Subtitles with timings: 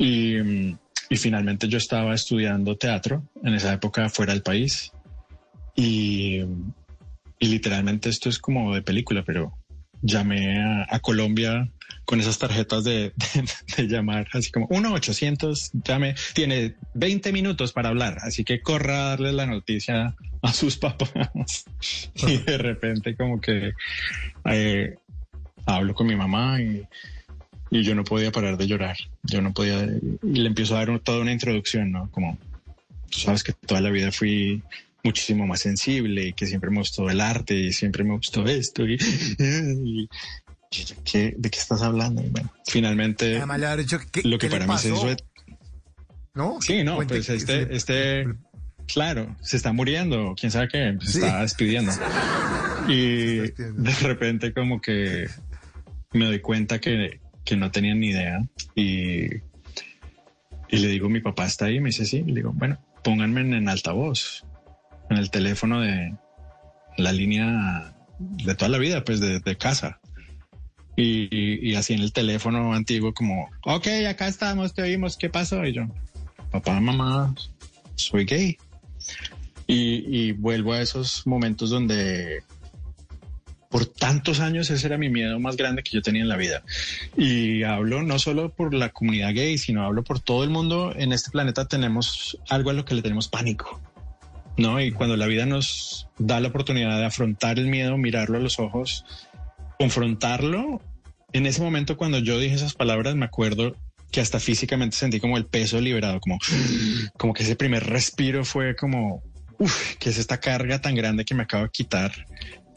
[0.00, 0.38] Y,
[1.10, 4.92] y finalmente yo estaba estudiando teatro en esa época fuera del país.
[5.76, 6.38] Y,
[7.38, 9.52] y literalmente esto es como de película, pero
[10.00, 10.58] llamé
[10.88, 11.70] a, Colombia
[12.06, 13.12] con esas tarjetas de,
[13.78, 19.32] llamar, así como 1-800, llame, tiene 20 minutos para hablar, así que corra a darle
[19.32, 21.66] la noticia a sus papás.
[22.26, 23.72] y de repente como que
[24.46, 24.94] eh,
[25.66, 26.86] hablo con mi mamá y,
[27.70, 29.84] y, yo no podía parar de llorar, yo no podía,
[30.22, 32.10] y le empiezo a dar toda una introducción, ¿no?
[32.10, 32.38] Como,
[33.10, 34.62] tú sabes que toda la vida fui
[35.02, 38.86] muchísimo más sensible y que siempre me gustó el arte y siempre me gustó esto
[38.86, 38.98] y,
[41.12, 42.22] ¿de qué estás hablando?
[42.22, 43.40] bueno, finalmente
[44.24, 45.16] lo que para mí es eso.
[46.32, 46.60] ¿No?
[46.60, 48.24] Sí, no, pues este, este,
[48.86, 51.92] claro, se está muriendo, quién sabe qué, se está despidiendo.
[52.88, 55.28] Y de repente como que
[56.12, 58.46] me doy cuenta que, que no tenía ni idea
[58.76, 59.24] y,
[60.68, 63.68] y le digo, mi papá está ahí, me dice, sí, le digo, bueno, pónganme en
[63.68, 64.44] altavoz
[65.10, 66.14] en el teléfono de
[66.96, 70.00] la línea de toda la vida, pues de, casa.
[70.96, 75.64] Y, así en el teléfono antiguo como, ok, acá estamos, te oímos, ¿qué pasó?
[75.64, 75.82] Y yo,
[76.52, 77.34] papá, mamá,
[77.96, 78.56] soy gay.
[79.66, 82.44] Y, vuelvo a esos momentos donde
[84.10, 86.64] tantos años ese era mi miedo más grande que yo tenía en la vida.
[87.16, 90.92] Y hablo no solo por la comunidad gay, sino hablo por todo el mundo.
[90.96, 93.80] En este planeta tenemos algo a lo que le tenemos pánico.
[94.56, 94.80] ¿no?
[94.80, 98.58] Y cuando la vida nos da la oportunidad de afrontar el miedo, mirarlo a los
[98.58, 99.04] ojos,
[99.78, 100.82] confrontarlo,
[101.32, 103.76] en ese momento cuando yo dije esas palabras me acuerdo
[104.10, 106.36] que hasta físicamente sentí como el peso liberado, como,
[107.16, 109.22] como que ese primer respiro fue como,
[109.60, 112.26] uff, que es esta carga tan grande que me acabo de quitar.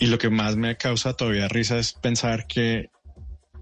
[0.04, 2.90] Y lo que más me causa todavía risa es pensar que,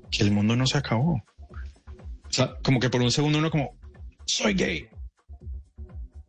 [0.10, 1.12] que el mundo no se acabó.
[1.14, 3.78] O sea, como que por un segundo uno como,
[4.26, 4.90] soy gay.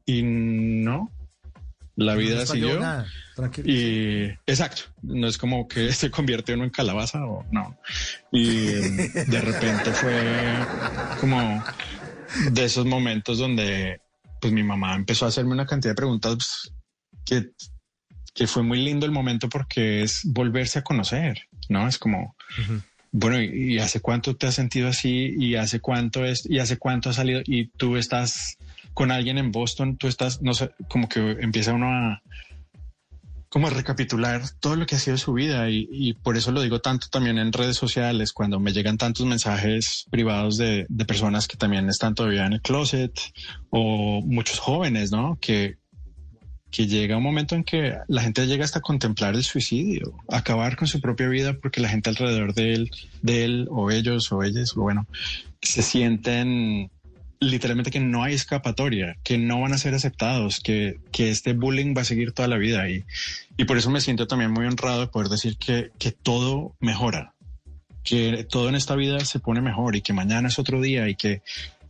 [0.05, 1.11] Y no,
[1.97, 2.79] la vida siguió.
[3.65, 7.79] Y exacto, no es como que se convierte uno en calabaza o no.
[8.31, 10.53] Y de repente fue
[11.21, 11.65] como
[12.51, 13.99] de esos momentos donde
[14.43, 16.71] pues mi mamá empezó a hacerme una cantidad de preguntas
[17.25, 17.53] que,
[18.35, 21.87] que fue muy lindo el momento porque es volverse a conocer, ¿no?
[21.87, 22.35] Es como,
[23.11, 25.35] bueno, ¿y, hace cuánto te has sentido así?
[25.39, 26.49] ¿Y hace cuánto es?
[26.49, 27.43] ¿Y hace cuánto has salido?
[27.45, 28.57] Y tú estás
[28.95, 32.23] con alguien en Boston, tú estás, no sé, como que empieza uno a
[33.53, 36.81] como a recapitular todo lo que ha sido su vida y, por eso lo digo
[36.81, 41.87] tanto también en redes sociales, cuando me llegan tantos mensajes privados de, personas que también
[41.91, 43.13] están todavía en el closet
[43.69, 45.37] o muchos jóvenes, ¿no?
[45.39, 45.77] Que,
[46.73, 50.89] que llega un momento en que la gente llega hasta contemplar el suicidio, acabar con
[50.89, 52.91] su propia vida porque la gente alrededor de él,
[53.21, 55.07] de él o ellos o ellas, bueno,
[55.61, 56.91] se sienten
[57.41, 61.95] literalmente que no hay escapatoria, que no van a ser aceptados, que, que este bullying
[61.95, 62.89] va a seguir toda la vida.
[62.89, 63.05] Y,
[63.59, 67.35] y por eso me siento también muy honrado de poder decir que, que todo mejora,
[68.03, 71.17] que todo en esta vida se pone mejor y que mañana es otro día y
[71.17, 71.43] que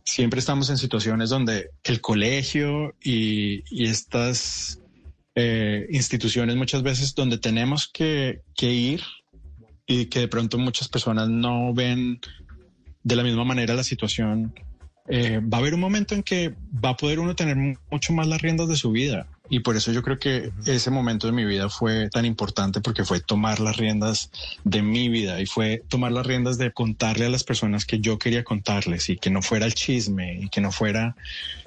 [0.03, 4.79] siempre estamos en situaciones donde el colegio y, estas
[5.35, 9.01] eh, instituciones muchas veces donde tenemos que, que ir
[9.87, 12.19] y que de pronto muchas personas no ven
[13.03, 14.53] de la misma manera la situación
[15.07, 17.57] eh, va a haber un momento en que va a poder uno tener
[17.91, 19.27] mucho más las riendas de su vida.
[19.49, 23.03] Y por eso yo creo que ese momento de mi vida fue tan importante porque
[23.03, 24.31] fue tomar las riendas
[24.63, 28.17] de mi vida y fue tomar las riendas de contarle a las personas que yo
[28.17, 31.15] quería contarles y que no fuera el chisme y que no fuera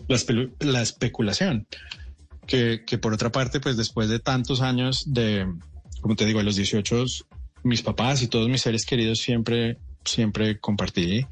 [0.08, 1.66] la, especulación.
[2.46, 5.46] Que, que, por otra parte, pues después de tantos años de,
[6.00, 7.04] como te digo, a los 18,
[7.64, 11.26] mis papás y todos mis seres queridos siempre, siempre compartí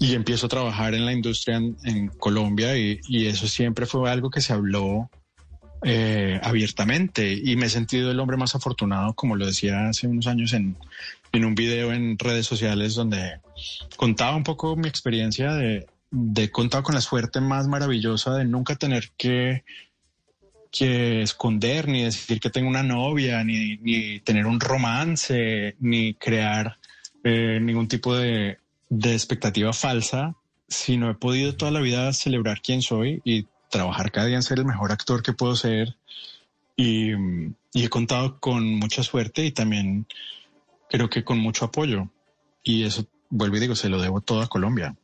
[0.00, 4.40] y empiezo a trabajar en la industria en, Colombia y, eso siempre fue algo que
[4.40, 5.10] se habló
[5.82, 7.32] eh, abiertamente.
[7.32, 10.76] Y me he sentido el hombre más afortunado, como lo decía hace unos años en,
[11.32, 13.40] en un video en redes sociales donde
[13.96, 18.76] contaba un poco mi experiencia de, de contar con la suerte más maravillosa de nunca
[18.76, 19.64] tener que
[20.70, 26.78] que esconder, ni decir que tengo una novia, ni, ni tener un romance, ni crear
[27.24, 30.36] eh, ningún tipo de, de expectativa falsa,
[30.68, 34.58] sino he podido toda la vida celebrar quién soy y trabajar cada día en ser
[34.58, 35.96] el mejor actor que puedo ser.
[36.76, 37.12] Y,
[37.72, 40.06] he contado con mucha suerte y también
[40.88, 42.08] creo que con mucho apoyo.
[42.62, 44.94] Y eso, vuelvo y digo, se lo debo todo a Colombia.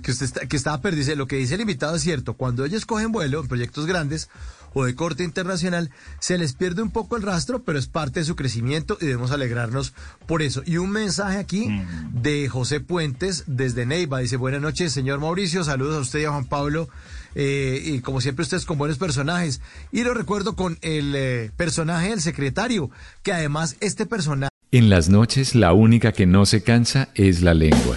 [0.00, 1.14] que, usted está, que estaba perdido.
[1.16, 2.32] Lo que dice el invitado es cierto.
[2.32, 4.30] Cuando ellos cogen vuelo en proyectos grandes
[4.74, 8.26] o de corte internacional, se les pierde un poco el rastro, pero es parte de
[8.26, 9.92] su crecimiento y debemos alegrarnos
[10.26, 10.62] por eso.
[10.66, 12.22] Y un mensaje aquí Mm.
[12.22, 14.20] de José Puentes desde Neiva.
[14.20, 16.88] Dice, buenas noches, señor Mauricio, saludos a usted y a Juan Pablo.
[17.34, 19.60] Eh, y como siempre ustedes con buenos personajes.
[19.92, 22.90] Y lo recuerdo con el eh, personaje del secretario,
[23.22, 24.50] que además este personaje...
[24.72, 27.96] En las noches la única que no se cansa es la lengua.